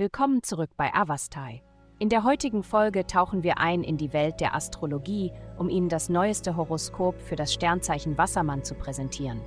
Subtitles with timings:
[0.00, 1.62] Willkommen zurück bei Avastai.
[1.98, 6.08] In der heutigen Folge tauchen wir ein in die Welt der Astrologie, um Ihnen das
[6.08, 9.42] neueste Horoskop für das Sternzeichen Wassermann zu präsentieren.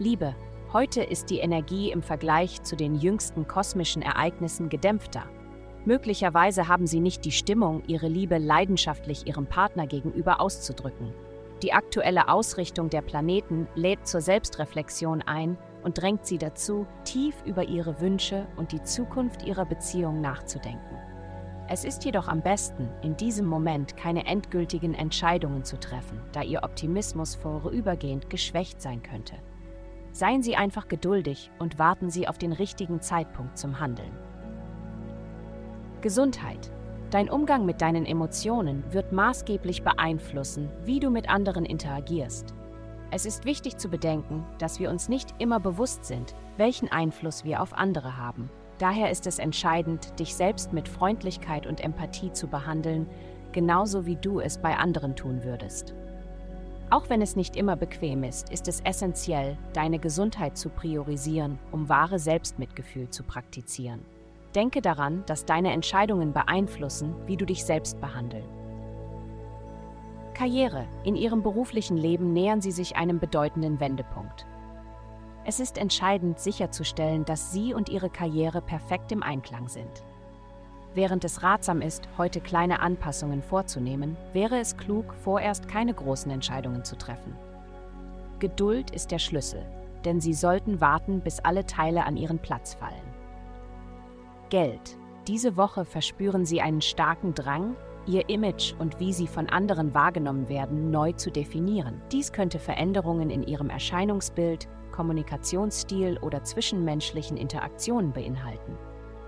[0.00, 0.34] Liebe,
[0.72, 5.26] heute ist die Energie im Vergleich zu den jüngsten kosmischen Ereignissen gedämpfter.
[5.84, 11.14] Möglicherweise haben Sie nicht die Stimmung, Ihre Liebe leidenschaftlich Ihrem Partner gegenüber auszudrücken.
[11.62, 17.64] Die aktuelle Ausrichtung der Planeten lädt zur Selbstreflexion ein und drängt sie dazu, tief über
[17.64, 20.96] ihre Wünsche und die Zukunft ihrer Beziehung nachzudenken.
[21.68, 26.64] Es ist jedoch am besten, in diesem Moment keine endgültigen Entscheidungen zu treffen, da ihr
[26.64, 29.36] Optimismus vorübergehend geschwächt sein könnte.
[30.12, 34.12] Seien Sie einfach geduldig und warten Sie auf den richtigen Zeitpunkt zum Handeln.
[36.02, 36.70] Gesundheit
[37.12, 42.54] Dein Umgang mit deinen Emotionen wird maßgeblich beeinflussen, wie du mit anderen interagierst.
[43.14, 47.60] Es ist wichtig zu bedenken, dass wir uns nicht immer bewusst sind, welchen Einfluss wir
[47.60, 48.48] auf andere haben.
[48.78, 53.06] Daher ist es entscheidend, dich selbst mit Freundlichkeit und Empathie zu behandeln,
[53.52, 55.92] genauso wie du es bei anderen tun würdest.
[56.88, 61.90] Auch wenn es nicht immer bequem ist, ist es essentiell, deine Gesundheit zu priorisieren, um
[61.90, 64.00] wahre Selbstmitgefühl zu praktizieren.
[64.54, 68.61] Denke daran, dass deine Entscheidungen beeinflussen, wie du dich selbst behandeln.
[70.42, 70.88] Karriere.
[71.04, 74.44] In ihrem beruflichen Leben nähern sie sich einem bedeutenden Wendepunkt.
[75.44, 80.02] Es ist entscheidend sicherzustellen, dass Sie und Ihre Karriere perfekt im Einklang sind.
[80.94, 86.82] Während es ratsam ist, heute kleine Anpassungen vorzunehmen, wäre es klug, vorerst keine großen Entscheidungen
[86.84, 87.36] zu treffen.
[88.40, 89.64] Geduld ist der Schlüssel,
[90.04, 93.14] denn Sie sollten warten, bis alle Teile an ihren Platz fallen.
[94.50, 94.96] Geld.
[95.28, 100.48] Diese Woche verspüren Sie einen starken Drang, Ihr Image und wie Sie von anderen wahrgenommen
[100.48, 102.02] werden, neu zu definieren.
[102.10, 108.76] Dies könnte Veränderungen in Ihrem Erscheinungsbild, Kommunikationsstil oder zwischenmenschlichen Interaktionen beinhalten.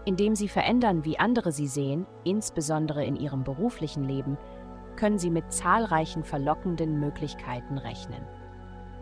[0.07, 4.37] Indem Sie verändern, wie andere Sie sehen, insbesondere in Ihrem beruflichen Leben,
[4.97, 8.23] können Sie mit zahlreichen verlockenden Möglichkeiten rechnen.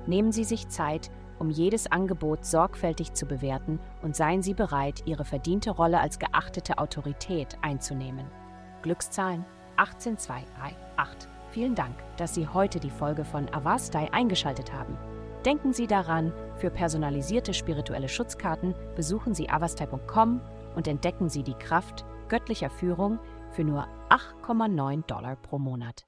[0.07, 5.25] Nehmen Sie sich Zeit, um jedes Angebot sorgfältig zu bewerten und seien Sie bereit, Ihre
[5.25, 8.27] verdiente Rolle als geachtete Autorität einzunehmen.
[8.83, 9.45] Glückszahlen
[9.83, 11.29] 18238.
[11.51, 14.97] Vielen Dank, dass Sie heute die Folge von Avastai eingeschaltet haben.
[15.45, 20.41] Denken Sie daran, für personalisierte spirituelle Schutzkarten besuchen Sie avastai.com
[20.77, 23.19] und entdecken Sie die Kraft göttlicher Führung
[23.51, 26.01] für nur 8,9 Dollar pro Monat.